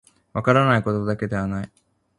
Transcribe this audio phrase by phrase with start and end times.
[0.33, 1.71] 分からないことだけではない